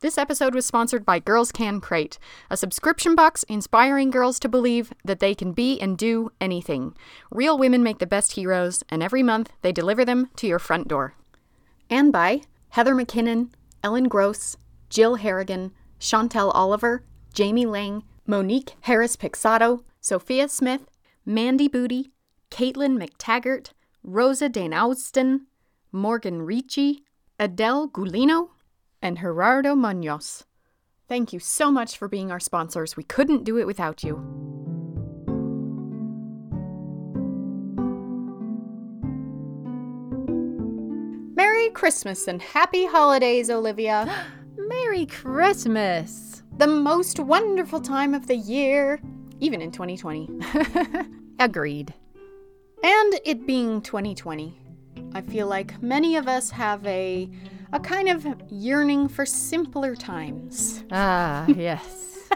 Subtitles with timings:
[0.00, 2.18] This episode was sponsored by Girls Can Crate,
[2.50, 6.94] a subscription box inspiring girls to believe that they can be and do anything.
[7.30, 10.86] Real women make the best heroes, and every month they deliver them to your front
[10.86, 11.14] door.
[11.88, 13.48] And by Heather McKinnon,
[13.82, 14.58] Ellen Gross,
[14.90, 20.82] Jill Harrigan, Chantel Oliver, Jamie Lang, Monique Harris Pixado, Sophia Smith,
[21.24, 22.10] Mandy Booty,
[22.50, 23.70] Caitlin McTaggart,
[24.02, 25.46] Rosa Dane Austin,
[25.90, 27.02] Morgan Ricci,
[27.40, 28.50] Adele Gulino,
[29.06, 30.44] and Gerardo Munoz.
[31.08, 32.96] Thank you so much for being our sponsors.
[32.96, 34.16] We couldn't do it without you.
[41.36, 44.26] Merry Christmas and happy holidays, Olivia.
[44.56, 46.42] Merry Christmas!
[46.58, 48.98] the most wonderful time of the year,
[49.40, 50.30] even in 2020.
[51.38, 51.92] Agreed.
[52.82, 54.58] And it being 2020,
[55.12, 57.28] I feel like many of us have a
[57.72, 60.84] a kind of yearning for simpler times.
[60.90, 62.28] Ah, yes.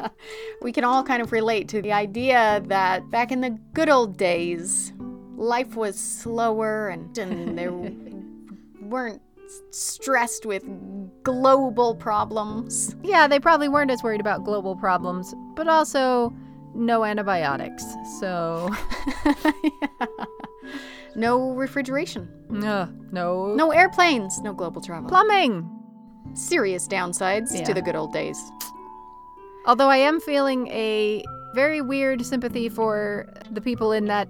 [0.62, 4.16] we can all kind of relate to the idea that back in the good old
[4.16, 4.92] days,
[5.36, 7.72] life was slower and, and there
[8.82, 9.22] weren't
[9.70, 10.64] stressed with
[11.22, 12.94] global problems.
[13.02, 16.34] yeah, they probably weren't as worried about global problems, but also
[16.74, 17.84] no antibiotics.
[18.20, 18.70] So,
[21.14, 22.28] No refrigeration,
[22.64, 25.08] uh, no, no airplanes, no global travel.
[25.08, 25.68] plumbing.
[26.34, 27.64] Serious downsides Yeah.
[27.64, 28.38] to the good old days.
[29.66, 31.22] Although I am feeling a
[31.54, 34.28] very weird sympathy for the people in that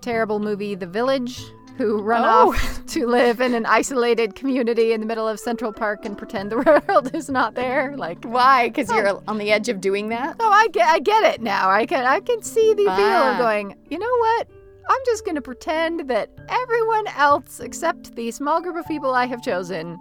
[0.00, 1.42] terrible movie, The Village,
[1.76, 2.50] who run Oh.
[2.52, 6.52] off to live in an isolated community in the middle of Central Park and pretend
[6.52, 6.58] the
[6.88, 7.96] world is not there.
[7.96, 8.68] Like, Why?
[8.68, 10.36] Because you're on the edge of doing that?
[10.40, 11.70] oh, I get, I get it now.
[11.70, 13.32] I can, I can see the appeal Ah.
[13.32, 13.76] of going.
[13.88, 14.48] You know what?
[14.88, 19.42] I'm just gonna pretend that everyone else except the small group of people I have
[19.42, 19.98] chosen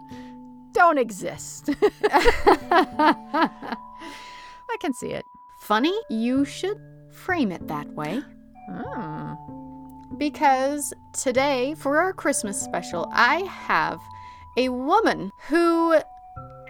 [0.73, 1.69] don't exist.
[2.03, 3.47] I
[4.79, 5.23] can see it.
[5.61, 6.77] Funny, you should
[7.11, 8.21] frame it that way.
[8.69, 9.33] Hmm.
[10.17, 13.99] Because today, for our Christmas special, I have
[14.57, 15.99] a woman who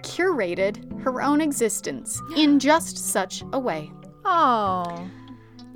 [0.02, 3.92] curated her own existence in just such a way.
[4.26, 5.10] Oh.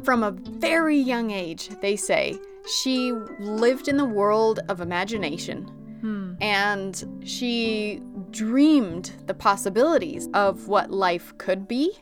[0.03, 2.37] From a very young age, they say,
[2.81, 5.69] she lived in the world of imagination
[6.01, 6.33] Hmm.
[6.41, 11.97] and she dreamed the possibilities of what life could be.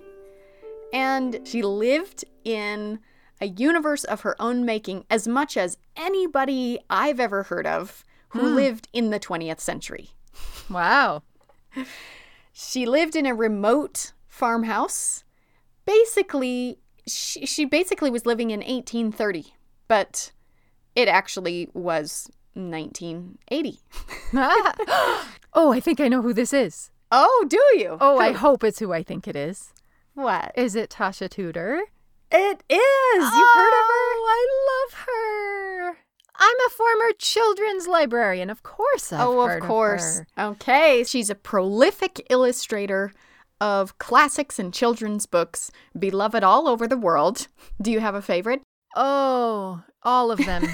[0.91, 2.99] And she lived in
[3.39, 8.41] a universe of her own making as much as anybody I've ever heard of who
[8.41, 10.09] lived in the 20th century.
[10.69, 11.21] Wow.
[12.51, 15.23] She lived in a remote farmhouse.
[15.85, 16.79] Basically,
[17.13, 19.53] she, she basically was living in 1830,
[19.87, 20.31] but
[20.95, 23.79] it actually was 1980.
[25.53, 26.91] oh, I think I know who this is.
[27.11, 27.97] Oh, do you?
[27.99, 29.73] Oh, I hope it's who I think it is.
[30.13, 30.51] What?
[30.55, 31.81] Is it Tasha Tudor?
[32.31, 32.79] It is.
[32.79, 34.01] You've heard of her?
[34.07, 35.97] Oh, I love her.
[36.37, 38.49] I'm a former children's librarian.
[38.49, 40.19] Of course, I've oh, heard of course.
[40.19, 40.27] her.
[40.51, 41.03] Okay.
[41.03, 43.11] She's a prolific illustrator
[43.61, 47.47] of classics and children's books, beloved all over the world.
[47.81, 48.61] Do you have a favorite?
[48.95, 50.65] Oh, all of them.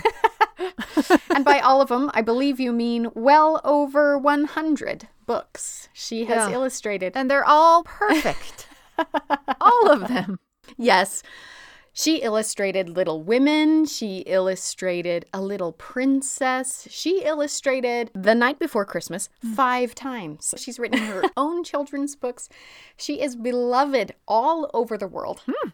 [1.36, 6.48] and by all of them, I believe you mean well over 100 books she has
[6.50, 6.56] Yeah.
[6.56, 7.12] illustrated.
[7.16, 8.68] and they're all perfect.
[9.62, 10.40] all of them.
[10.78, 11.22] Yes.
[11.98, 13.88] She illustrated Little Women.
[13.88, 16.88] She illustrated A Little Princess.
[16.92, 19.56] She illustrated The Night Before Christmas mm.
[19.56, 20.54] five times.
[20.58, 22.50] She's written her own children's books.
[22.98, 25.42] She is beloved all over the world.
[25.48, 25.70] Hmm.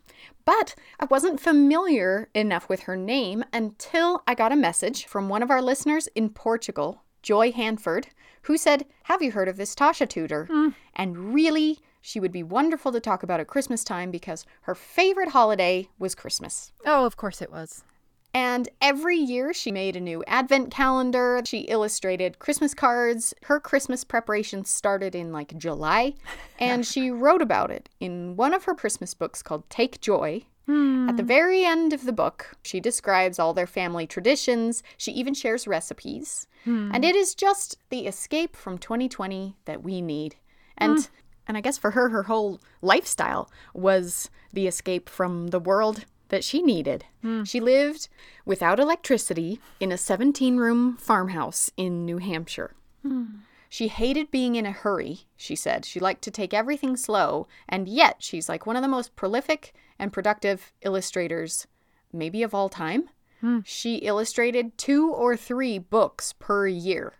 [0.45, 5.43] But I wasn't familiar enough with her name until I got a message from one
[5.43, 8.07] of our listeners in Portugal, Joy Hanford,
[8.43, 10.45] who said, Have you heard of this Tasha Tudor?
[10.45, 10.69] Hmm.
[10.95, 15.29] And really, she would be wonderful to talk about at Christmas time because her favorite
[15.29, 16.73] holiday was Christmas.
[16.85, 17.85] Oh, of course it was.
[18.33, 21.41] And every year she made a new advent calendar.
[21.45, 23.33] She illustrated Christmas cards.
[23.43, 26.15] Her Christmas preparations started in like July.
[26.59, 30.43] And she wrote about it in one of her Christmas books called Take Joy.
[30.65, 31.07] Hmm.
[31.07, 34.83] At the very end of the book, she describes all their family traditions.
[34.97, 36.47] She even shares recipes.
[36.65, 36.91] Hmm.
[36.93, 40.35] And it is just the escape from 2020 that we need.
[40.77, 41.05] And hmm.
[41.47, 46.43] And I guess for her her whole lifestyle was the escape from the world that
[46.43, 47.05] she needed.
[47.21, 47.43] Hmm.
[47.43, 48.07] She lived
[48.45, 52.73] without electricity in a 17-room farmhouse in New Hampshire.
[53.03, 53.25] Hmm.
[53.69, 55.83] She hated being in a hurry, she said.
[55.83, 59.73] She liked to take everything slow, and yet she's like one of the most prolific
[59.97, 61.67] and productive illustrators,
[62.11, 63.09] maybe of all time.
[63.41, 63.59] Hmm.
[63.65, 67.13] She illustrated two or three books per year.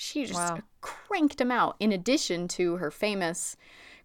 [0.00, 0.62] She just Wow.
[0.80, 3.56] cranked them out in addition to her famous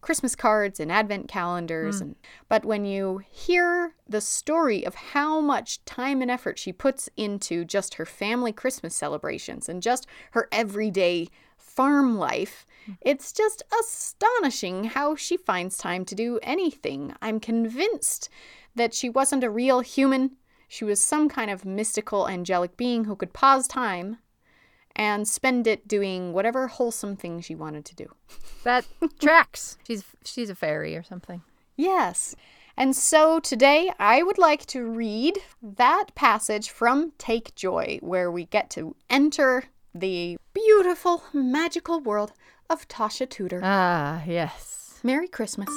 [0.01, 2.16] Christmas cards and advent calendars and
[2.50, 7.63] but when you hear the story of how much time and effort she puts into
[7.63, 12.94] just her family Christmas celebrations and just her everyday farm life, hmm.
[13.01, 17.13] it's just astonishing how she finds time to do anything.
[17.22, 18.30] I'm convinced
[18.74, 20.38] that she wasn't a real human.
[20.68, 24.18] She was some kind of mystical angelic being who could pause time
[24.95, 28.07] and spend it doing whatever wholesome thing she wanted to do.
[28.63, 28.86] That
[29.19, 29.78] tracks.
[29.86, 31.42] She's she's a fairy or something.
[31.75, 32.34] Yes.
[32.78, 38.45] And so today I would like to read that passage from Take Joy, where we
[38.45, 42.31] get to enter the beautiful, magical world
[42.69, 43.60] of Tasha Tudor.
[43.63, 45.00] Ah, yes.
[45.04, 45.69] Merry Christmas.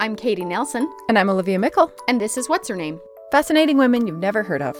[0.00, 1.90] I'm Katie Nelson, And I'm Olivia Meikle.
[2.08, 3.00] and this is What's Her Name?
[3.34, 4.76] Fascinating women you've never heard of.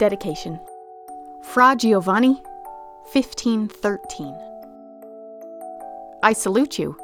[0.00, 0.58] Dedication.
[1.52, 2.42] Fra Giovanni,
[3.12, 4.34] 1513.
[6.24, 6.96] I salute you.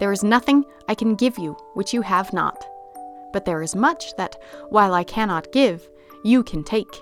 [0.00, 2.66] There is nothing I can give you which you have not,
[3.32, 4.34] but there is much that,
[4.70, 5.88] while I cannot give,
[6.24, 6.92] you can take.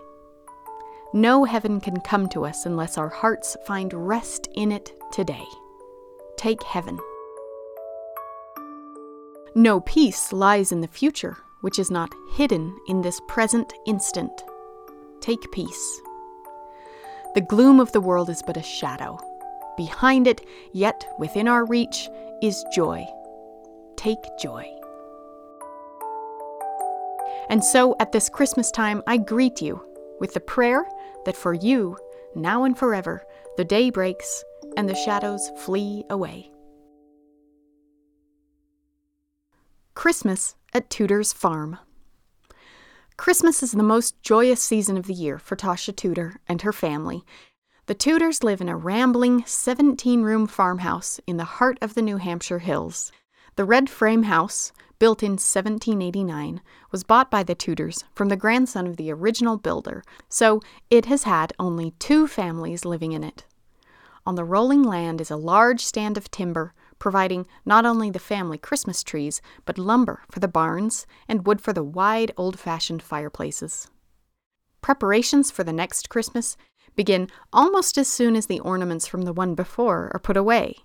[1.15, 5.47] No heaven can come to us unless our hearts find rest in it today.
[6.37, 6.99] Take heaven.
[9.55, 14.45] No peace lies in the future which is not hidden in this present instant.
[15.21, 16.01] Take peace.
[17.35, 19.19] The gloom of the world is but a shadow.
[19.77, 20.43] Behind it,
[20.73, 22.09] yet within our reach,
[22.43, 23.05] is joy.
[23.97, 24.65] Take joy.
[27.49, 29.83] And so at this Christmas time, I greet you
[30.21, 30.87] with the prayer
[31.25, 31.97] that for you,
[32.35, 33.25] now and forever,
[33.57, 34.45] the day breaks
[34.77, 36.51] and the shadows flee away.
[39.95, 41.79] Christmas at Tudor's Farm.
[43.17, 47.25] Christmas is the most joyous season of the year for Tasha Tudor and her family.
[47.87, 52.19] The Tudors live in a rambling 17 room farmhouse in the heart of the New
[52.19, 53.11] Hampshire hills.
[53.55, 58.87] The red frame house, built in 1789, was bought by the Tudors from the grandson
[58.87, 63.45] of the original builder, so it has had only two families living in it.
[64.27, 68.59] On the rolling land is a large stand of timber, providing not only the family
[68.59, 73.89] Christmas trees, but lumber for the barns and wood for the wide, old fashioned fireplaces.
[74.81, 76.57] Preparations for the next Christmas
[76.97, 80.77] begin almost as soon as the ornaments from the one before are put away.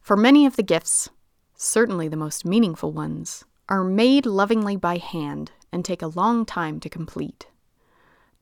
[0.00, 1.10] For many of the gifts,
[1.56, 6.78] certainly the most meaningful ones, are made lovingly by hand and take a long time
[6.80, 7.46] to complete.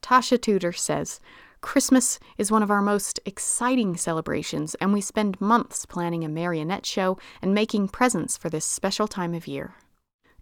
[0.03, 1.21] Tasha Tudor says
[1.67, 6.87] Christmas is one of our most exciting celebrations, and we spend months planning a marionette
[6.87, 9.75] show and making presents for this special time of year.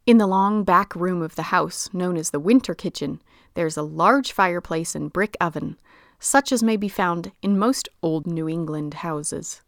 [0.05, 3.23] In the long back room of the house, known as the winter kitchen,
[3.55, 5.79] there's a large fireplace and brick oven,
[6.19, 9.63] such as may be found in most old New England houses.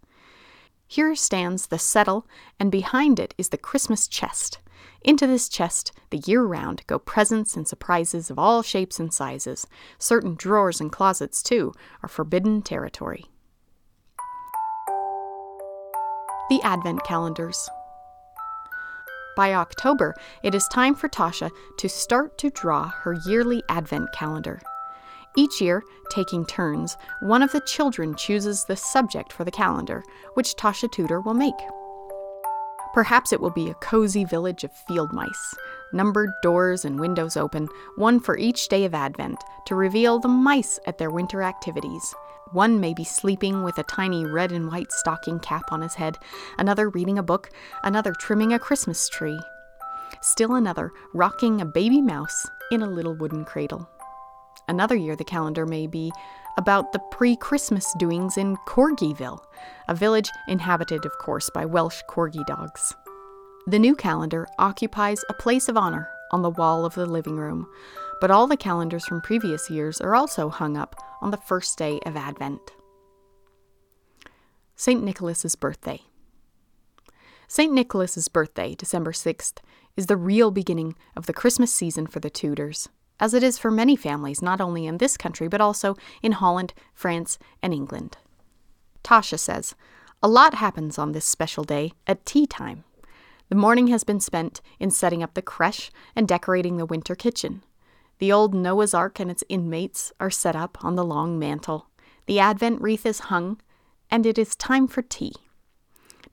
[0.86, 2.26] Here stands the settle,
[2.60, 4.58] and behind it is the Christmas chest.
[5.02, 9.66] Into this chest, the year round, go presents and surprises of all shapes and sizes.
[9.99, 13.26] Certain drawers and closets, too, are forbidden territory.
[16.49, 17.68] The Advent Calendars.
[19.37, 24.61] By October, it is time for Tasha to start to draw her yearly Advent calendar.
[25.37, 30.02] Each year, taking turns, one of the children chooses the subject for the calendar,
[30.35, 31.54] which Tasha Tudor will make.
[32.96, 35.54] Perhaps it will be a cozy village of field mice,
[35.92, 40.78] numbered doors and windows open, one for each day of Advent, to reveal the mice
[40.86, 42.14] at their winter activities.
[42.52, 46.16] One may be sleeping with a tiny red and white stocking cap on his head,
[46.56, 47.50] another reading a book,
[47.84, 49.38] another trimming a Christmas tree.
[50.22, 53.90] Still another rocking a baby mouse in a little wooden cradle.
[54.68, 56.10] Another year, the calendar may be
[56.56, 59.40] about the pre Christmas doings in Corgiville,
[59.88, 62.94] a village inhabited, of course, by Welsh corgi dogs.
[63.66, 67.66] The new calendar occupies a place of honor on the wall of the living room,
[68.20, 72.00] but all the calendars from previous years are also hung up on the first day
[72.06, 72.60] of Advent.
[74.75, 75.02] St.
[75.02, 76.02] Nicholas's birthday.
[77.48, 77.72] St.
[77.72, 79.58] Nicholas's birthday, December 6th,
[79.96, 83.70] is the real beginning of the Christmas season for the Tudors, as it is for
[83.70, 88.16] many families, not only in this country, but also in Holland, France, and England.
[89.02, 89.75] Tasha says,
[90.23, 92.85] A lot happens on this special day at tea time.
[93.49, 97.62] The morning has been spent in setting up the creche and decorating the winter kitchen.
[98.18, 101.88] The old Noah's Ark and its inmates are set up on the long mantel.
[102.26, 103.61] The Advent wreath is hung,
[104.11, 105.35] and it is time for tea.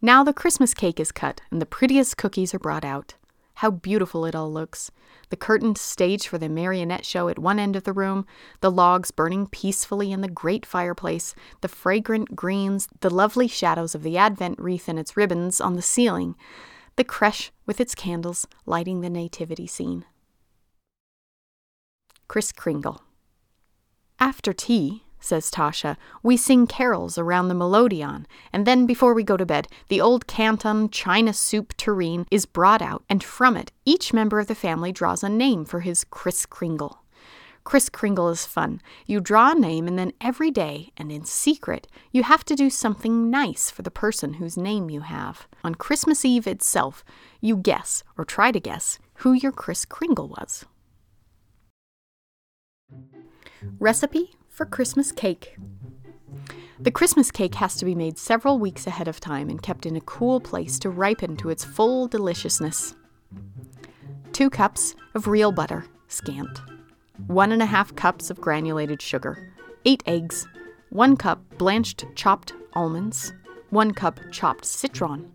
[0.02, 3.16] Now the Christmas cake is cut and the prettiest cookies are brought out.
[3.56, 4.92] How beautiful it all looks.
[5.30, 8.26] The curtained stage for the marionette show at one end of the room,
[8.62, 14.04] the logs burning peacefully in the great fireplace, the fragrant greens, the lovely shadows of
[14.04, 16.36] the Advent wreath and its ribbons on the ceiling,
[16.96, 20.06] the creche with its candles lighting the nativity scene.
[22.28, 23.02] Kris Kringle.
[24.20, 29.38] After tea, says Tasha, we sing carols around the melodeon, and then before we go
[29.38, 34.14] to bed, the old Canton china soup tureen is brought out, and from it each
[34.14, 37.04] member of the family draws a name for his Kris Kringle.
[37.64, 38.82] Kris Kringle is fun.
[39.06, 42.70] You draw a name, and then every day, and in secret, you have to do
[42.70, 45.48] something nice for the person whose name you have.
[45.64, 47.06] On Christmas Eve itself,
[47.40, 50.66] you guess, or try to guess, who your Kris Kringle was.
[53.80, 55.58] Recipe for Christmas cake.
[56.80, 59.96] The Christmas cake has to be made several weeks ahead of time and kept in
[59.96, 62.96] a cool place to ripen to its full deliciousness.
[64.32, 66.62] Two cups of real butter, scant.
[67.26, 69.52] One and a half cups of granulated sugar.
[69.86, 70.48] Eight eggs.
[70.90, 73.34] One cup blanched chopped almonds.
[73.72, 75.32] One cup chopped citron.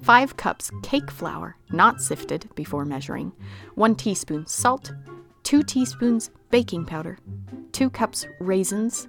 [0.00, 3.32] Five cups cake flour, not sifted before measuring.
[3.74, 4.92] One teaspoon salt.
[5.42, 7.18] Two teaspoons baking powder,
[7.72, 9.08] 2 cups raisins,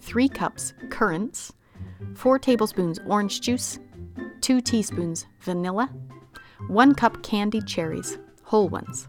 [0.00, 1.52] 3 cups currants,
[2.14, 3.78] 4 tablespoons orange juice,
[4.40, 5.90] 2 teaspoons vanilla,
[6.68, 9.06] 1 cup candied cherries, whole ones.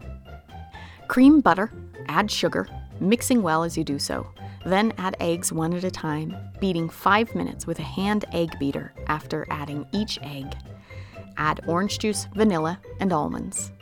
[1.08, 1.72] Cream butter,
[2.08, 2.68] add sugar,
[3.00, 4.26] mixing well as you do so.
[4.64, 8.94] Then add eggs one at a time, beating 5 minutes with a hand egg beater
[9.08, 10.54] after adding each egg.
[11.36, 13.72] Add orange juice, vanilla, and almonds.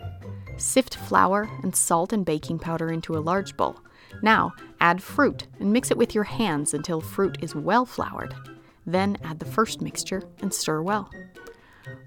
[0.56, 3.76] Sift flour and salt and baking powder into a large bowl.
[4.22, 8.34] Now, add fruit and mix it with your hands until fruit is well floured.
[8.86, 11.10] Then add the first mixture and stir well.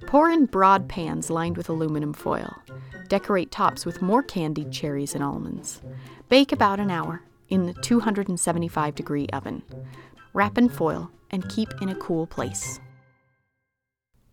[0.06, 2.62] Pour in broad pans lined with aluminum foil.
[3.08, 5.82] Decorate tops with more candied cherries and almonds.
[6.30, 9.64] Bake about an hour in the 275 degree oven.
[10.34, 12.80] Wrap in foil and keep in a cool place.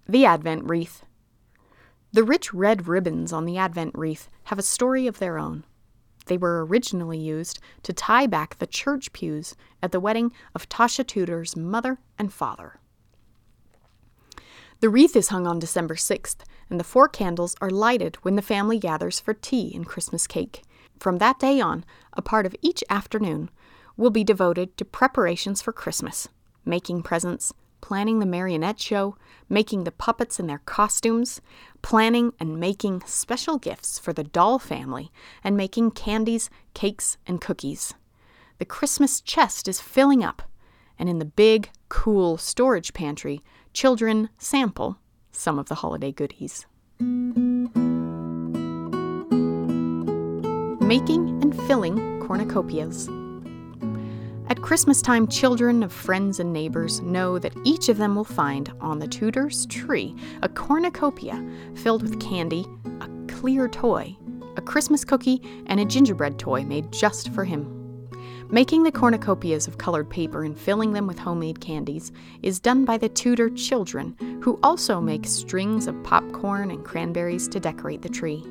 [0.08, 1.04] The Advent Wreath.
[2.12, 5.64] The rich red ribbons on the Advent wreath have a story of their own.
[6.30, 11.04] They were originally used to tie back the church pews at the wedding of Tasha
[11.04, 12.78] Tudor's mother and father.
[14.78, 18.42] The wreath is hung on December 6th, and the four candles are lighted when the
[18.42, 20.62] family gathers for tea and Christmas cake.
[21.00, 23.50] From that day on, a part of each afternoon
[23.96, 26.28] will be devoted to preparations for Christmas,
[26.64, 29.16] making presents, planning the marionette show,
[29.48, 31.40] making the puppets in their costumes,
[31.82, 35.10] planning and making special gifts for the doll family,
[35.42, 37.94] and making candies, cakes, and cookies.
[38.58, 40.42] The Christmas chest is filling up,
[40.98, 44.98] and in the big, cool storage pantry, children sample
[45.32, 46.66] some of the holiday goodies.
[50.80, 53.19] Making and filling cornucopias.
[54.50, 58.72] At Christmas time, children of friends and neighbors know that each of them will find
[58.80, 61.40] on the Tudor's tree a cornucopia
[61.76, 62.66] filled with candy,
[63.00, 64.16] a clear toy,
[64.56, 68.08] a Christmas cookie, and a gingerbread toy made just for him.
[68.50, 72.10] Making the cornucopias of colored paper and filling them with homemade candies
[72.42, 77.60] is done by the Tudor children, who also make strings of popcorn and cranberries to
[77.60, 78.44] decorate the tree.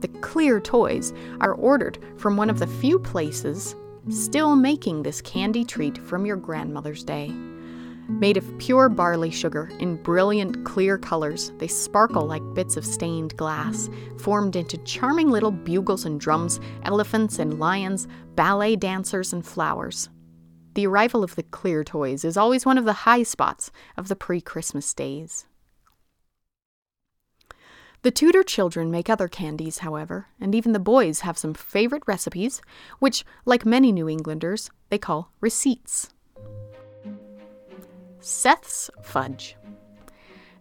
[0.00, 3.76] The clear toys are ordered from one of the few places
[4.10, 7.32] still making this candy treat from your grandmother's day.
[8.08, 13.36] Made of pure barley sugar in brilliant clear colors, they sparkle like bits of stained
[13.36, 20.08] glass, formed into charming little bugles and drums, elephants and lions, ballet dancers and flowers.
[20.74, 24.14] The arrival of the clear toys is always one of the high spots of the
[24.14, 25.46] pre Christmas days.
[28.02, 32.62] The Tudor children make other candies, however, and even the boys have some favorite recipes,
[32.98, 36.10] which, like many New Englanders, they call receipts.
[38.20, 39.56] Seth's Fudge.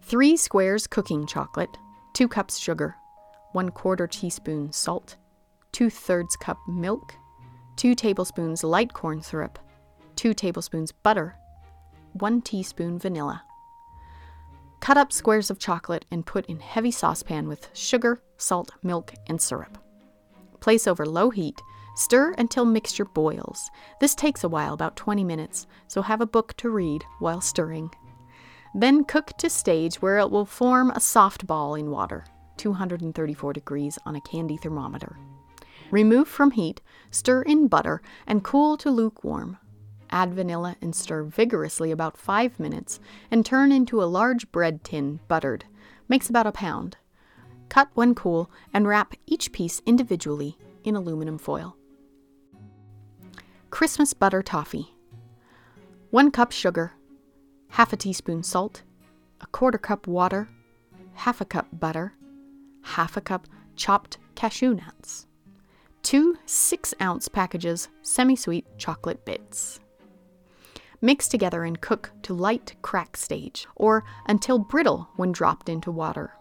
[0.01, 1.77] Three squares cooking chocolate,
[2.13, 2.95] two cups sugar,
[3.53, 5.17] one quarter teaspoon salt,
[5.71, 7.13] two thirds cup milk,
[7.75, 9.59] two tablespoons light corn syrup,
[10.15, 11.35] two tablespoons butter,
[12.13, 13.43] one teaspoon vanilla.
[14.79, 19.41] Cut up squares of chocolate and put in heavy saucepan with sugar, salt, milk, and
[19.41, 19.77] syrup.
[20.59, 21.59] Place over low heat.
[21.95, 23.69] Stir until mixture boils.
[24.01, 27.89] This takes a while, about 20 minutes, so have a book to read while stirring.
[28.73, 32.25] Then cook to stage where it will form a soft ball in water,
[32.57, 35.17] 234 degrees on a candy thermometer.
[35.91, 39.57] Remove from heat, stir in butter, and cool to lukewarm.
[40.15, 45.19] Add vanilla and stir vigorously about 5 minutes and turn into a large bread tin,
[45.27, 45.65] buttered.
[46.07, 46.95] Makes about a pound.
[47.67, 51.75] Cut when cool and wrap each piece individually in aluminum foil.
[53.69, 54.95] Christmas butter toffee.
[56.11, 56.93] 1 cup sugar,
[57.71, 58.83] half a teaspoon salt,
[59.41, 60.47] a quarter cup water,
[61.15, 62.13] half a cup butter,
[62.83, 65.27] half a cup chopped cashew nuts,
[66.03, 69.81] two 6 ounce packages semi sweet chocolate bits.
[71.05, 76.33] Mix together and cook to light crack stage, or until brittle when dropped into water.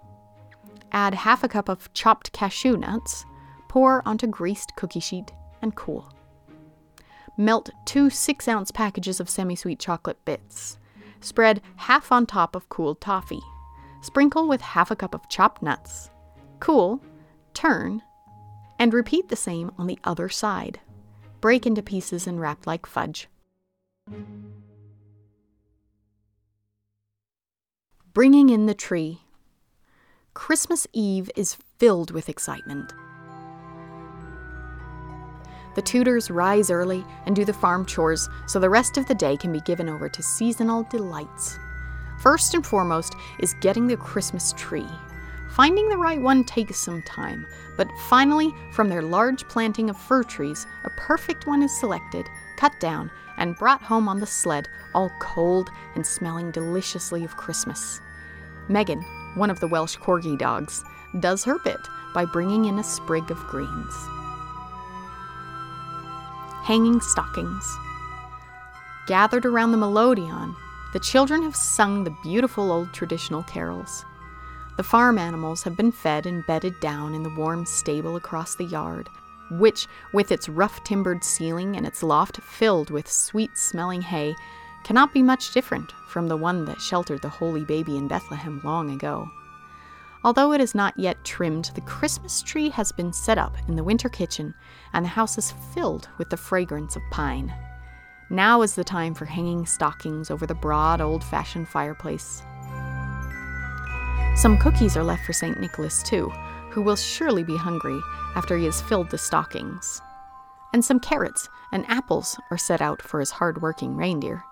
[0.91, 3.27] Add half a cup of chopped cashew nuts,
[3.69, 6.11] pour onto greased cookie sheet, and cool.
[7.37, 10.79] Melt two 6 ounce packages of semi sweet chocolate bits.
[11.21, 13.43] Spread half on top of cooled toffee.
[14.01, 16.09] Sprinkle with half a cup of chopped nuts.
[16.61, 17.03] Cool,
[17.53, 18.01] turn,
[18.79, 20.81] and repeat the same on the other side.
[21.43, 23.29] Break into pieces and wrap like fudge.
[28.15, 29.23] Bringing in the tree.
[30.35, 32.93] Christmas Eve is filled with excitement.
[35.75, 39.37] The Tudors rise early and do the farm chores so the rest of the day
[39.37, 41.59] can be given over to seasonal delights.
[42.21, 44.87] First and foremost is getting the Christmas tree.
[45.55, 47.47] Finding the right one takes some time,
[47.77, 52.73] but finally, from their large planting of fir trees, a perfect one is selected, cut
[52.81, 58.01] down, and brought home on the sled, all cold and smelling deliciously of Christmas.
[58.69, 59.01] Megan,
[59.37, 60.83] one of the Welsh corgi dogs,
[61.21, 61.81] does her bit
[62.13, 63.95] by bringing in a sprig of greens.
[66.65, 67.77] Hanging stockings.
[69.07, 70.57] Gathered around the melodeon,
[70.93, 74.05] the children have sung the beautiful old traditional carols.
[74.77, 78.65] The farm animals have been fed and bedded down in the warm stable across the
[78.65, 79.09] yard,
[79.53, 84.35] which, with its rough timbered ceiling and its loft filled with sweet smelling hay,
[84.83, 88.91] cannot be much different from the one that sheltered the holy baby in Bethlehem long
[88.91, 89.31] ago.
[90.25, 93.85] Although it is not yet trimmed, the Christmas tree has been set up in the
[93.85, 94.55] winter kitchen,
[94.93, 97.55] and the house is filled with the fragrance of pine.
[98.31, 102.43] Now is the time for hanging stockings over the broad, old fashioned fireplace.
[104.37, 105.61] Some cookies are left for St.
[105.61, 106.29] Nicholas, too,
[106.71, 108.01] who will surely be hungry
[108.35, 110.03] after he has filled the stockings.
[110.73, 114.43] And some carrots and apples are set out for his hard working reindeer.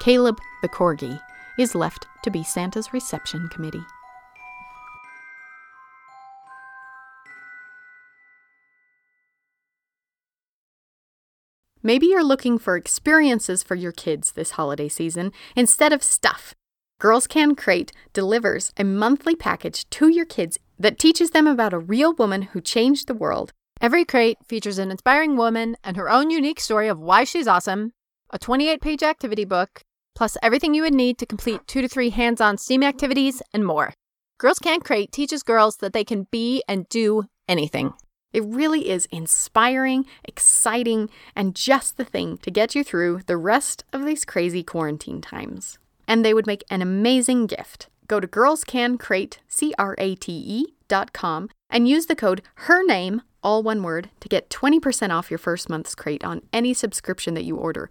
[0.00, 1.20] Caleb, the corgi,
[1.58, 3.84] is left to be Santa's reception committee.
[11.82, 16.54] Maybe you're looking for experiences for your kids this holiday season instead of stuff.
[17.00, 21.78] Girls Can Crate delivers a monthly package to your kids that teaches them about a
[21.78, 23.54] real woman who changed the world.
[23.80, 27.94] Every crate features an inspiring woman and her own unique story of why she's awesome,
[28.28, 29.80] a 28 page activity book,
[30.14, 33.64] plus everything you would need to complete two to three hands on STEAM activities and
[33.64, 33.94] more.
[34.36, 37.94] Girls Can Crate teaches girls that they can be and do anything.
[38.34, 43.84] It really is inspiring, exciting, and just the thing to get you through the rest
[43.90, 45.78] of these crazy quarantine times.
[46.10, 47.88] And they would make an amazing gift.
[48.06, 54.10] Go to girlscancrate, C-R-A-T-E dot com and use the code her name, all one word,
[54.20, 57.90] to get 20% off your first month's crate on any subscription that you order.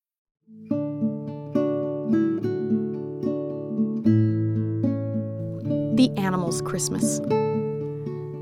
[5.95, 7.19] The Animals Christmas.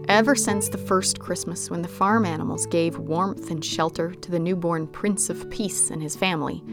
[0.07, 4.39] Ever since the first Christmas, when the farm animals gave warmth and shelter to the
[4.39, 6.63] newborn Prince of Peace and his family,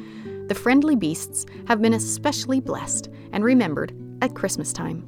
[0.49, 5.03] the friendly beasts have been especially blessed and remembered at Christmas time.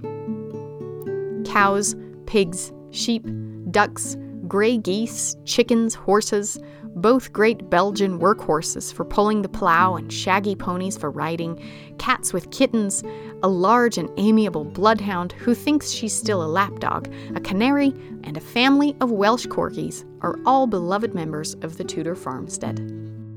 [1.47, 3.27] Cows, pigs, sheep,
[3.71, 4.17] ducks,
[4.49, 6.59] Grey geese, chickens, horses,
[6.95, 11.63] both great Belgian workhorses for pulling the plow and shaggy ponies for riding,
[11.99, 13.03] cats with kittens,
[13.43, 18.41] a large and amiable bloodhound who thinks she's still a lapdog, a canary, and a
[18.41, 22.77] family of Welsh corgis are all beloved members of the Tudor farmstead.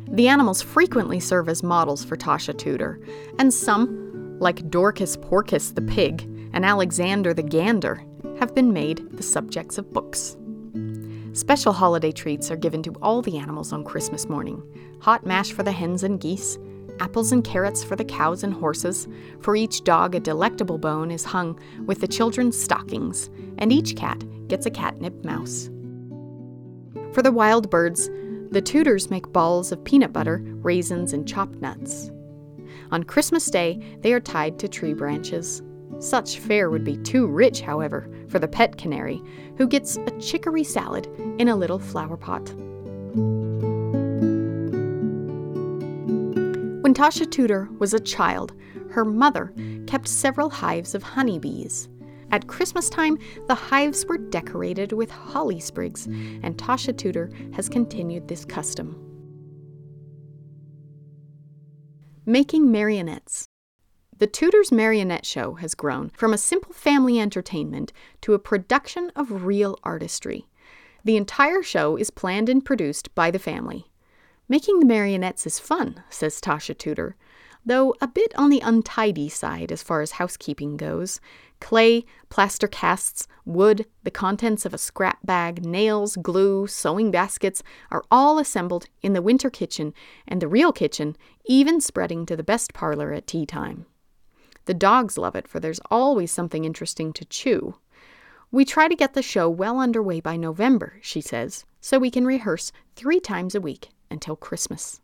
[0.08, 3.00] The animals frequently serve as models for Tasha Tudor,
[3.40, 8.04] and some, like Dorcas Porkus the pig and Alexander the gander,
[8.40, 10.36] have been made the subjects of books.
[11.34, 14.62] Special holiday treats are given to all the animals on Christmas morning
[15.00, 16.60] hot mash for the hens and geese,
[17.00, 19.08] apples and carrots for the cows and horses.
[19.40, 24.24] For each dog, a delectable bone is hung with the children's stockings, and each cat
[24.48, 25.72] gets a catnip mouse.
[27.14, 28.10] For the wild birds,
[28.52, 32.12] the Tudors make balls of peanut butter, raisins, and chopped nuts.
[32.92, 35.64] On Christmas Day, they are tied to tree branches.
[36.02, 39.22] Such fare would be too rich, however, for the pet canary,
[39.58, 42.52] who gets a chicory salad in a little flower pot.
[46.82, 48.54] When Tasha Tudor was a child,
[48.90, 49.54] her mother
[49.86, 51.88] kept several hives of honeybees.
[52.32, 58.28] At Christmas time, the hives were decorated with holly sprigs, and Tasha Tudor has continued
[58.28, 58.98] this custom.
[62.26, 63.51] Making marionettes.
[64.22, 69.46] The Tudors Marionette Show has grown from a simple family entertainment to a production of
[69.46, 70.46] real artistry.
[71.04, 73.88] The entire show is planned and produced by the family.
[74.48, 77.16] Making the marionettes is fun, says Tasha Tudor,
[77.66, 81.20] though a bit on the untidy side as far as housekeeping goes.
[81.60, 88.04] Clay, plaster casts, wood, the contents of a scrap bag, nails, glue, sewing baskets are
[88.12, 89.96] all assembled in the winter kitchen,
[90.28, 93.88] and the real kitchen even spreading to the best parlor at tea time.
[94.72, 97.76] The dogs love it, for there's always something interesting to chew.
[98.52, 102.26] We try to get the show well underway by November, she says, so we can
[102.26, 105.02] rehearse three times a week until Christmas.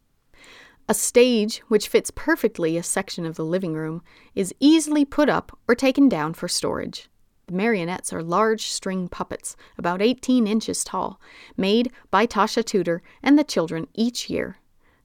[0.88, 4.04] A stage, which fits perfectly a section of the living room,
[4.36, 7.10] is easily put up or taken down for storage.
[7.48, 11.20] The marionettes are large string puppets, about 18 inches tall,
[11.58, 14.60] made by Tasha Tudor and the children each year.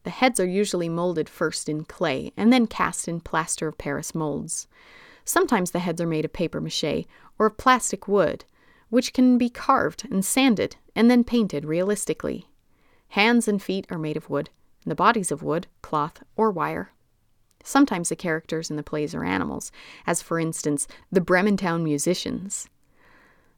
[0.04, 4.14] The heads are usually molded first in clay and then cast in plaster of Paris
[4.14, 4.66] molds.
[5.24, 7.06] Sometimes the heads are made of paper mache
[7.38, 8.44] or of plastic wood,
[8.90, 12.48] which can be carved and sanded and then painted realistically.
[13.10, 14.50] Hands and feet are made of wood,
[14.84, 16.92] and the bodies of wood, cloth, or wire.
[17.62, 19.70] Sometimes the characters in the plays are animals,
[20.06, 22.68] as for instance, the Bremen Town musicians.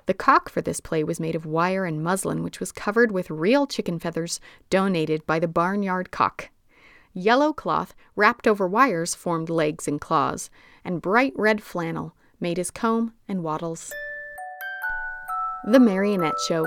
[0.07, 3.31] The cock for this play was made of wire and muslin, which was covered with
[3.31, 6.51] real chicken feathers donated by the barnyard cock.
[7.15, 10.51] Yellow cloth wrapped over wires formed legs and claws,
[10.85, 13.93] and bright red flannel made his comb and wattles.
[15.65, 16.67] The Marionette Show.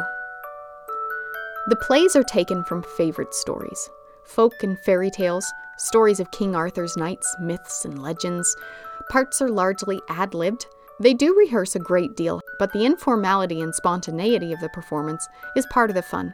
[1.67, 3.89] The plays are taken from favorite stories
[4.23, 5.45] folk and fairy tales,
[5.77, 8.55] stories of King Arthur's knights, myths, and legends.
[9.09, 10.65] Parts are largely ad libbed,
[10.99, 15.65] they do rehearse a great deal, but the informality and spontaneity of the performance is
[15.67, 16.33] part of the fun.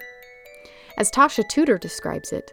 [0.97, 2.51] As Tasha Tudor describes it,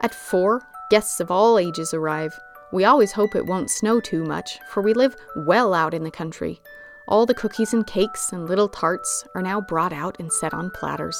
[0.00, 2.38] at four, guests of all ages arrive.
[2.72, 6.10] We always hope it won't snow too much, for we live well out in the
[6.10, 6.60] country.
[7.08, 10.70] All the cookies and cakes and little tarts are now brought out and set on
[10.70, 11.18] platters.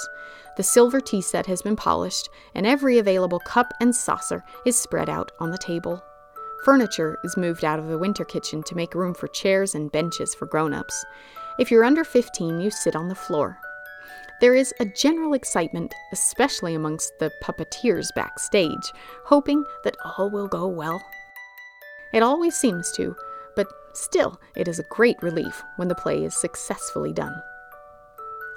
[0.57, 5.09] The silver tea set has been polished, and every available cup and saucer is spread
[5.09, 6.03] out on the table.
[6.65, 10.35] Furniture is moved out of the winter kitchen to make room for chairs and benches
[10.35, 11.05] for grown ups.
[11.59, 13.59] If you're under 15, you sit on the floor.
[14.41, 18.93] There is a general excitement, especially amongst the puppeteers backstage,
[19.25, 21.03] hoping that all will go well.
[22.13, 23.17] It always seems to,
[23.57, 27.35] but still, it is a great relief when the play is successfully done.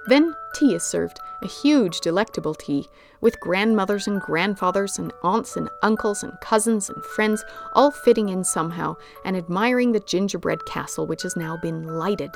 [0.07, 2.87] Then tea is served, a huge, delectable tea,
[3.21, 8.43] with grandmothers and grandfathers and aunts and uncles and cousins and friends all fitting in
[8.43, 12.31] somehow and admiring the gingerbread castle which has now been lighted.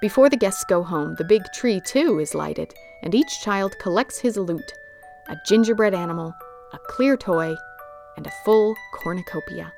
[0.00, 4.18] Before the guests go home, the big tree too is lighted, and each child collects
[4.18, 4.72] his loot
[5.28, 6.34] a gingerbread animal,
[6.72, 7.54] a clear toy,
[8.16, 9.72] and a full cornucopia.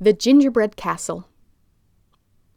[0.00, 1.26] The Gingerbread Castle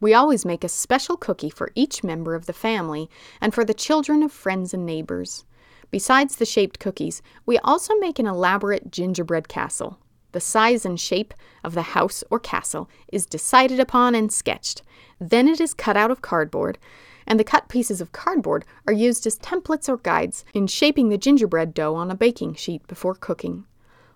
[0.00, 3.74] we always make a special cookie for each member of the family and for the
[3.74, 5.44] children of friends and neighbors.
[5.90, 9.98] Besides the shaped cookies, we also make an elaborate gingerbread castle.
[10.32, 11.32] The size and shape
[11.64, 14.82] of the house or castle is decided upon and sketched.
[15.18, 16.78] Then it is cut out of cardboard,
[17.26, 21.18] and the cut pieces of cardboard are used as templates or guides in shaping the
[21.18, 23.64] gingerbread dough on a baking sheet before cooking.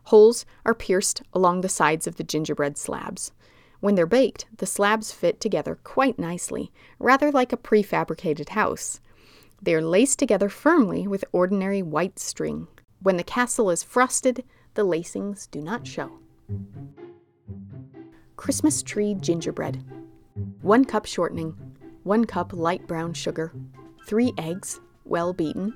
[0.04, 3.32] Holes are pierced along the sides of the gingerbread slabs.
[3.82, 9.00] When they're baked, the slabs fit together quite nicely, rather like a prefabricated house.
[9.60, 12.68] They are laced together firmly with ordinary white string.
[13.00, 16.12] When the castle is frosted, the lacings do not show.
[18.36, 19.82] Christmas tree gingerbread.
[20.60, 21.56] 1 cup shortening,
[22.04, 23.52] 1 cup light brown sugar,
[24.06, 25.74] 3 eggs, well beaten,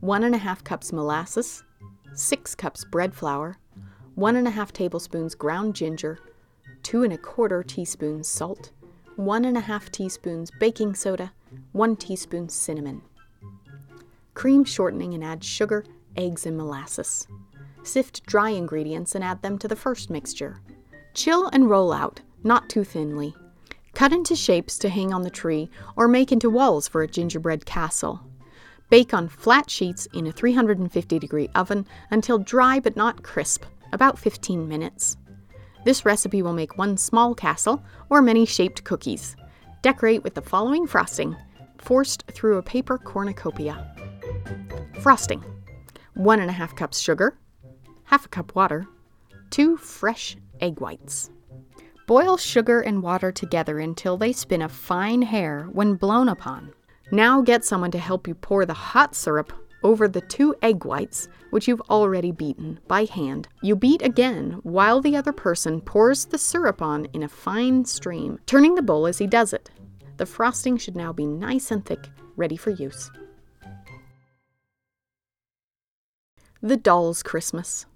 [0.00, 1.62] 1 and a half cups molasses,
[2.14, 3.58] 6 cups bread flour,
[4.14, 6.18] 1 and a half tablespoons ground ginger,
[6.82, 8.70] 2 and a quarter teaspoons salt,
[9.16, 11.32] 1 and a half teaspoons baking soda,
[11.72, 13.02] 1 teaspoon cinnamon.
[14.34, 15.84] Cream shortening and add sugar,
[16.16, 17.26] eggs, and molasses.
[17.82, 20.60] Sift dry ingredients and add them to the first mixture.
[21.14, 23.34] Chill and roll out, not too thinly.
[23.94, 27.66] Cut into shapes to hang on the tree or make into walls for a gingerbread
[27.66, 28.20] castle.
[28.88, 34.18] Bake on flat sheets in a 350 degree oven until dry but not crisp, about
[34.18, 35.16] 15 minutes.
[35.84, 39.36] This recipe will make one small castle or many shaped cookies.
[39.82, 41.36] Decorate with the following frosting,
[41.78, 43.92] forced through a paper cornucopia.
[45.00, 45.42] Frosting
[46.16, 47.38] 1.5 cups sugar,
[48.04, 48.86] half a cup water,
[49.50, 51.30] 2 fresh egg whites.
[52.06, 56.72] Boil sugar and water together until they spin a fine hair when blown upon.
[57.10, 61.28] Now get someone to help you pour the hot syrup over the two egg whites,
[61.50, 63.48] which you've already beaten by hand.
[63.62, 68.38] You beat again while the other person pours the syrup on in a fine stream,
[68.46, 69.70] turning the bowl as he does it.
[70.16, 73.10] The frosting should now be nice and thick, ready for use.
[76.60, 77.86] The Doll's Christmas.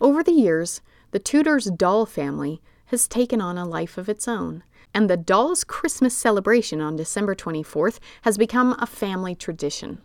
[0.00, 4.62] Over the years, the Tudors doll family has taken on a life of its own,
[4.94, 10.00] and the Doll's Christmas celebration on December 24th has become a family tradition.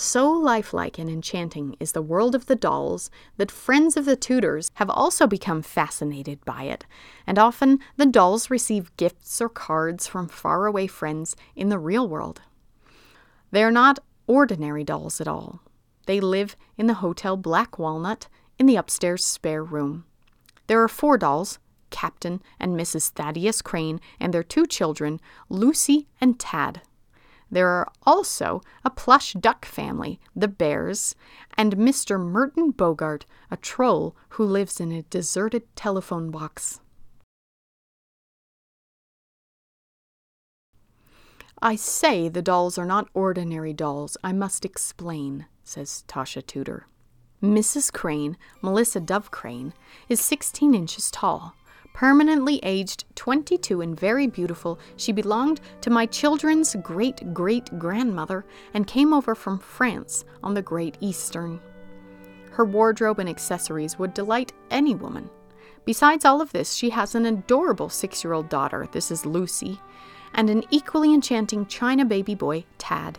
[0.00, 4.70] So lifelike and enchanting is the world of the dolls that friends of the Tudors
[4.74, 6.86] have also become fascinated by it,
[7.26, 12.42] and often the dolls receive gifts or cards from faraway friends in the real world.
[13.50, 15.62] They are not ordinary dolls at all.
[16.06, 20.04] They live in the Hotel Black Walnut in the upstairs spare room.
[20.68, 21.58] There are four dolls
[21.90, 23.10] Captain and Mrs.
[23.10, 26.82] Thaddeus Crane and their two children, Lucy and Tad.
[27.50, 31.14] There are also a plush duck family, the Bears,
[31.56, 32.20] and Mr.
[32.20, 36.80] Merton Bogart, a troll who lives in a deserted telephone box.
[41.60, 44.16] I say the dolls are not ordinary dolls.
[44.22, 46.86] I must explain, says Tasha Tudor.
[47.42, 47.92] Mrs.
[47.92, 49.72] Crane, Melissa Dove Crane,
[50.08, 51.54] is 16 inches tall.
[51.98, 58.86] Permanently aged 22 and very beautiful, she belonged to my children's great great grandmother and
[58.86, 61.58] came over from France on the Great Eastern.
[62.52, 65.28] Her wardrobe and accessories would delight any woman.
[65.86, 69.80] Besides all of this, she has an adorable six year old daughter, this is Lucy,
[70.34, 73.18] and an equally enchanting China baby boy, Tad.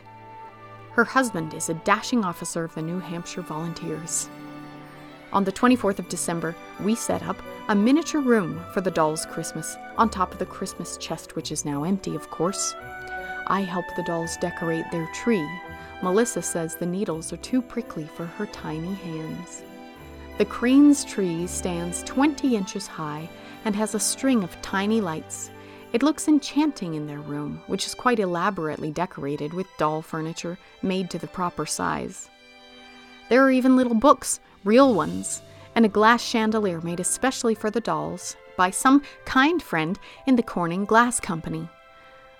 [0.91, 4.29] Her husband is a dashing officer of the New Hampshire Volunteers.
[5.31, 9.77] On the 24th of December, we set up a miniature room for the dolls' Christmas
[9.95, 12.73] on top of the Christmas chest, which is now empty, of course.
[13.45, 15.47] I help the dolls decorate their tree.
[16.01, 19.61] Melissa says the needles are too prickly for her tiny hands.
[20.39, 23.29] The crane's tree stands 20 inches high
[23.65, 25.51] and has a string of tiny lights.
[25.93, 31.11] It looks enchanting in their room, which is quite elaborately decorated with doll furniture made
[31.11, 32.29] to the proper size.
[33.29, 35.41] There are even little books, real ones,
[35.75, 40.43] and a glass chandelier made especially for the dolls by some kind friend in the
[40.43, 41.69] Corning Glass Company.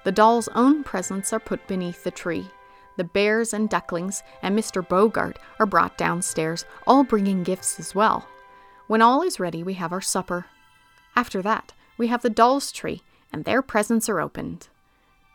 [0.04, 2.50] The dolls' own presents are put beneath the tree.
[2.98, 4.86] The bears and ducklings and Mr.
[4.86, 8.28] Bogart are brought downstairs, all bringing gifts as well.
[8.88, 10.48] When all is ready, we have our supper.
[11.16, 13.02] After that, we have the dolls' tree,
[13.32, 14.68] and their presents are opened.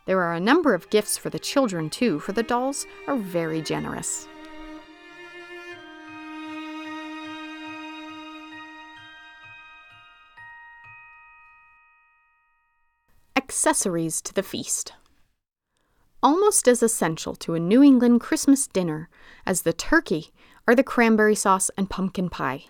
[0.05, 3.61] There are a number of gifts for the children, too, for the dolls are very
[3.61, 4.27] generous.
[13.65, 14.93] Accessories to the feast.
[16.21, 19.09] Almost as essential to a New England Christmas dinner
[19.43, 20.31] as the turkey
[20.67, 22.65] are the cranberry sauce and pumpkin pie.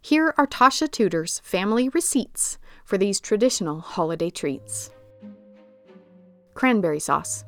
[0.00, 4.90] Here are Tasha Tudor's family receipts for these traditional holiday treats.
[6.54, 7.44] Cranberry sauce.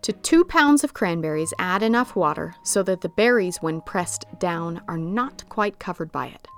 [0.00, 4.80] To two pounds of cranberries, add enough water so that the berries, when pressed down,
[4.88, 6.48] are not quite covered by it.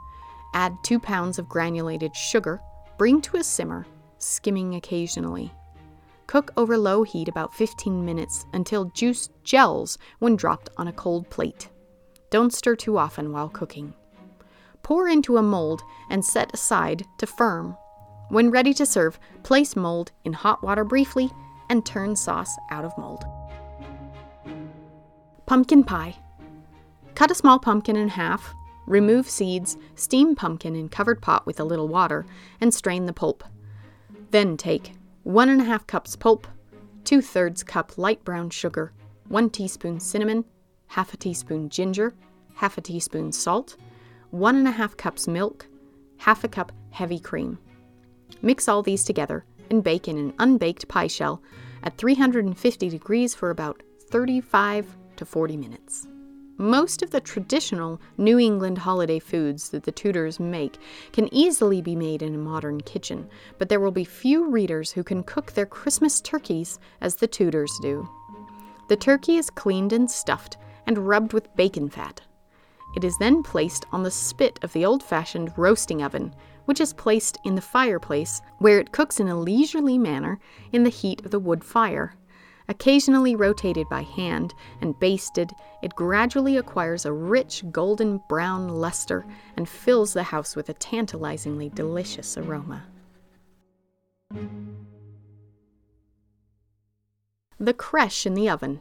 [0.54, 2.60] Add two pounds of granulated sugar,
[2.98, 3.84] bring to a simmer,
[4.22, 5.52] skimming occasionally.
[6.26, 11.28] Cook over low heat about 15 minutes until juice gels when dropped on a cold
[11.28, 11.68] plate.
[12.30, 13.92] Don't stir too often while cooking.
[14.82, 17.76] Pour into a mold and set aside to firm.
[18.28, 21.30] When ready to serve, place mold in hot water briefly
[21.68, 23.24] and turn sauce out of mold.
[25.46, 26.16] Pumpkin pie.
[27.16, 28.54] Cut a small pumpkin in half,
[28.86, 32.24] remove seeds, steam pumpkin in covered pot with a little water,
[32.60, 33.42] and strain the pulp.
[34.30, 34.92] Then take
[35.24, 36.46] one and a half cups pulp,
[37.04, 38.92] two thirds cup light brown sugar,
[39.28, 40.44] one teaspoon cinnamon,
[40.86, 42.14] half a teaspoon ginger,
[42.54, 43.76] half a teaspoon salt,
[44.30, 45.66] one and a half cups milk,
[46.18, 47.58] half a cup heavy cream.
[48.42, 51.42] Mix all these together and bake in an unbaked pie shell
[51.82, 56.06] at 350 degrees for about 35 to 40 minutes.
[56.60, 60.76] Most of the traditional New England holiday foods that the Tudors make
[61.10, 65.02] can easily be made in a modern kitchen, but there will be few readers who
[65.02, 68.06] can cook their Christmas turkeys as the Tudors do.
[68.90, 72.20] The turkey is cleaned and stuffed and rubbed with bacon fat.
[72.94, 76.34] It is then placed on the spit of the old fashioned roasting oven,
[76.66, 80.38] which is placed in the fireplace, where it cooks in a leisurely manner
[80.72, 82.12] in the heat of the wood fire.
[82.70, 85.50] Occasionally rotated by hand and basted,
[85.82, 91.68] it gradually acquires a rich golden brown luster and fills the house with a tantalizingly
[91.68, 92.84] delicious aroma.
[97.58, 98.80] The creche in the oven.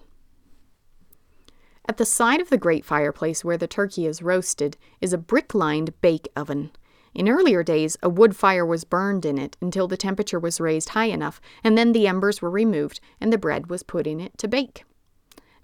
[1.88, 5.56] At the side of the great fireplace where the turkey is roasted is a brick
[5.56, 6.69] lined bake oven.
[7.13, 10.89] In earlier days, a wood fire was burned in it until the temperature was raised
[10.89, 14.38] high enough, and then the embers were removed and the bread was put in it
[14.38, 14.84] to bake.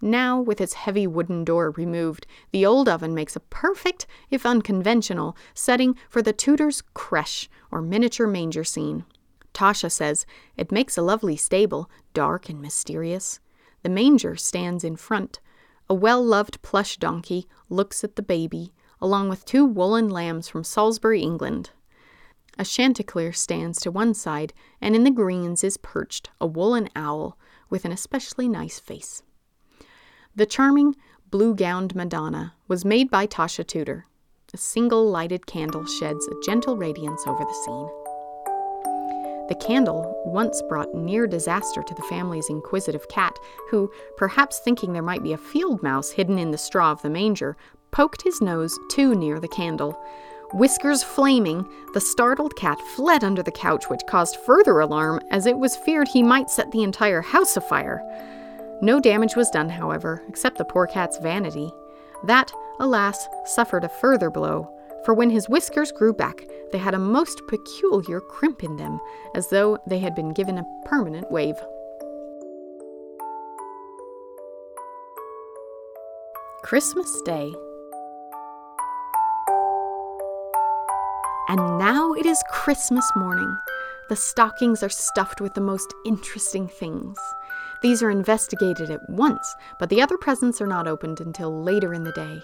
[0.02, 5.38] Now, with its heavy wooden door removed, the old oven makes a perfect, if unconventional,
[5.54, 9.06] setting for the Tudors' creche or miniature manger scene.
[9.54, 10.26] Tasha says
[10.58, 13.40] it makes a lovely stable, dark and mysterious.
[13.84, 15.40] The manger stands in front.
[15.90, 18.74] A well loved plush donkey looks at the baby,
[19.06, 21.70] along with two woolen lambs from Salisbury, England.
[22.58, 27.38] A chanticleer stands to one side, and in the greens is perched a woolen owl
[27.70, 29.22] with an especially nice face.
[30.36, 30.96] The charming
[31.30, 34.08] blue gowned Madonna was made by Tasha Tudor.
[34.56, 37.88] A single lighted candle sheds a gentle radiance over the scene.
[39.50, 43.38] The candle once brought near disaster to the family's inquisitive cat,
[43.70, 47.12] who, perhaps thinking there might be a field mouse hidden in the straw of the
[47.12, 47.56] manger,
[47.92, 50.00] poked his nose too near the candle.
[50.54, 55.58] Whiskers flaming, the startled cat fled under the couch, which caused further alarm as it
[55.58, 58.02] was feared he might set the entire house afire.
[58.82, 61.72] No damage was done, however, except the poor cat's vanity.
[62.24, 64.70] That, alas, suffered a further blow,
[65.06, 69.00] for when his whiskers grew back, they had a most peculiar crimp in them,
[69.36, 71.56] as though they had been given a permanent wave.
[76.64, 77.54] Christmas Day
[81.48, 83.60] And now it is Christmas morning.
[84.10, 87.20] The stockings are stuffed with the most interesting things.
[87.84, 92.04] These are investigated at once, but the other presents are not opened until later in
[92.04, 92.42] the day.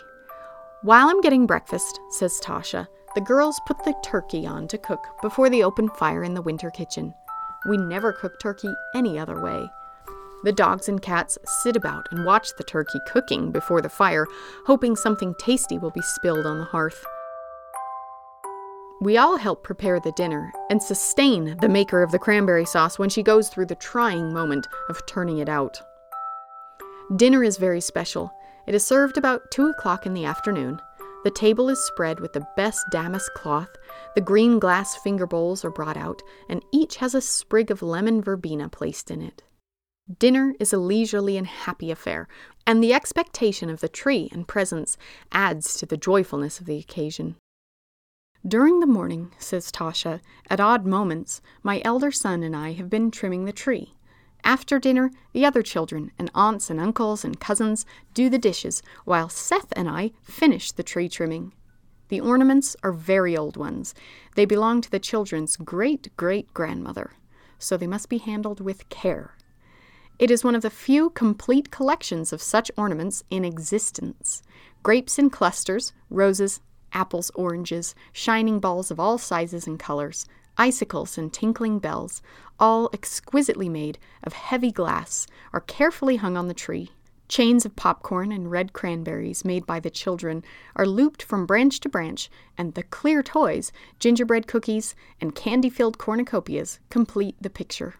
[0.83, 5.49] While I'm getting breakfast, says Tasha, the girls put the turkey on to cook before
[5.49, 7.15] the open fire in the winter kitchen.
[7.67, 9.67] We never cook turkey any other way.
[10.43, 14.27] The dogs and cats sit about and watch the turkey cooking before the fire,
[14.67, 17.03] hoping something tasty will be spilled on the hearth.
[19.01, 23.09] We all help prepare the dinner and sustain the maker of the cranberry sauce when
[23.09, 25.81] she goes through the trying moment of turning it out.
[27.15, 28.31] Dinner is very special.
[28.67, 30.79] It is served about 2 o'clock in the afternoon.
[31.23, 33.69] The table is spread with the best damask cloth,
[34.13, 38.21] the green glass finger bowls are brought out, and each has a sprig of lemon
[38.21, 39.41] verbena placed in it.
[40.19, 42.27] Dinner is a leisurely and happy affair,
[42.67, 44.95] and the expectation of the tree and presents
[45.31, 47.35] adds to the joyfulness of the occasion.
[48.47, 53.11] During the morning, says Tasha, at odd moments, my elder son and I have been
[53.11, 53.93] trimming the tree.
[54.43, 59.29] After dinner, the other children and aunts and uncles and cousins do the dishes, while
[59.29, 61.53] Seth and I finish the tree trimming.
[62.07, 63.93] The ornaments are very old ones.
[64.35, 67.11] They belong to the children's great great grandmother,
[67.59, 69.35] so they must be handled with care.
[70.17, 74.41] It is one of the few complete collections of such ornaments in existence.
[74.81, 76.59] Grapes in clusters, roses,
[76.93, 80.25] apples, oranges, shining balls of all sizes and colors,
[80.57, 82.21] icicles and tinkling bells,
[82.59, 86.91] all exquisitely made of heavy glass, are carefully hung on the tree.
[87.27, 90.43] Chains of popcorn and red cranberries made by the children
[90.75, 95.97] are looped from branch to branch, and the clear toys, gingerbread cookies, and candy filled
[95.97, 97.95] cornucopias complete the picture.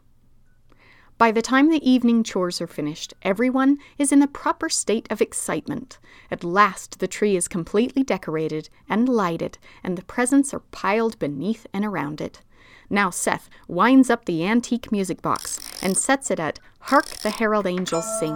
[1.21, 5.21] By the time the evening chores are finished, everyone is in the proper state of
[5.21, 5.99] excitement.
[6.31, 11.67] At last, the tree is completely decorated and lighted, and the presents are piled beneath
[11.71, 12.41] and around it.
[12.89, 17.67] Now Seth winds up the antique music box and sets it at Hark the Herald
[17.67, 18.35] Angels Sing.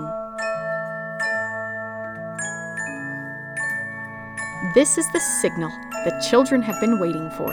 [4.76, 5.72] This is the signal
[6.04, 7.48] the children have been waiting for.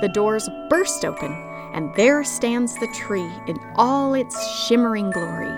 [0.00, 5.54] The doors burst open, and there stands the tree in all its shimmering glory.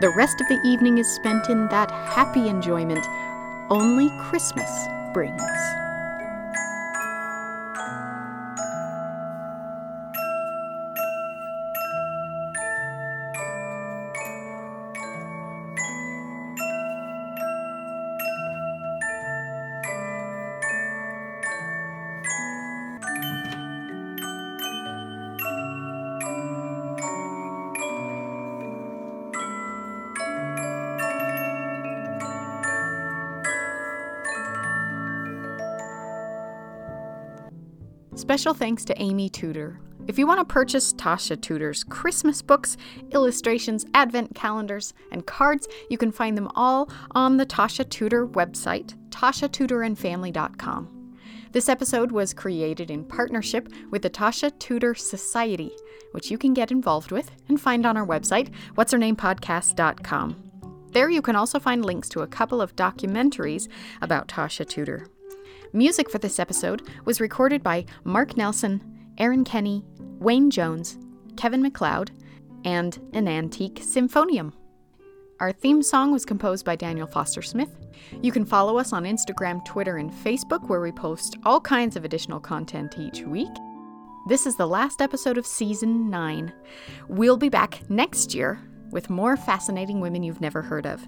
[0.00, 3.04] The rest of the evening is spent in that happy enjoyment
[3.70, 4.70] only Christmas
[5.12, 5.42] brings.
[38.38, 39.80] Special thanks to Amy Tudor.
[40.06, 42.76] If you want to purchase Tasha Tudor's Christmas books,
[43.10, 48.94] illustrations, advent calendars, and cards, you can find them all on the Tasha Tudor website,
[49.10, 51.16] tashatudorandfamily.com.
[51.50, 55.72] This episode was created in partnership with the Tasha Tudor Society,
[56.12, 60.36] which you can get involved with and find on our website, what'shernamepodcast.com.
[60.92, 63.66] There you can also find links to a couple of documentaries
[64.00, 65.08] about Tasha Tudor.
[65.72, 68.82] Music for this episode was recorded by Mark Nelson,
[69.18, 69.84] Aaron Kenny,
[70.18, 70.98] Wayne Jones,
[71.36, 72.10] Kevin MacLeod,
[72.64, 74.52] and an antique symphonium.
[75.40, 77.70] Our theme song was composed by Daniel Foster Smith.
[78.22, 82.04] You can follow us on Instagram, Twitter, and Facebook, where we post all kinds of
[82.04, 83.52] additional content each week.
[84.28, 86.52] This is the last episode of season 9.
[87.08, 91.06] We'll be back next year with more fascinating women you've never heard of.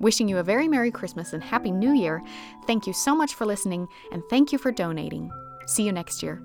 [0.00, 2.22] Wishing you a very Merry Christmas and Happy New Year.
[2.66, 5.30] Thank you so much for listening, and thank you for donating.
[5.66, 6.42] See you next year.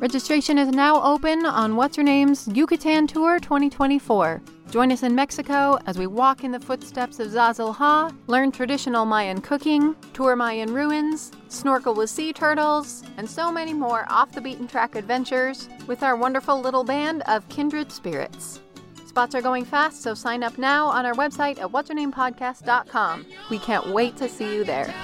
[0.00, 4.40] Registration is now open on What's Her Name's Yucatan Tour 2024.
[4.70, 9.04] Join us in Mexico as we walk in the footsteps of Zazil Ha, learn traditional
[9.04, 14.40] Mayan cooking, tour Mayan ruins, snorkel with sea turtles, and so many more off the
[14.40, 18.60] beaten track adventures with our wonderful little band of kindred spirits.
[19.06, 23.26] Spots are going fast, so sign up now on our website at what'shernamepodcast.com.
[23.50, 24.94] We can't wait to see you there.